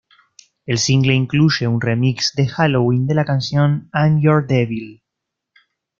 El 0.65 0.79
single 0.79 1.13
incluye 1.13 1.67
un 1.67 1.79
remix 1.79 2.33
de 2.33 2.47
halloween 2.47 3.05
de 3.05 3.13
la 3.13 3.23
canción 3.23 3.91
"I'm 3.93 4.19
your 4.19 4.47
devil". 4.47 4.99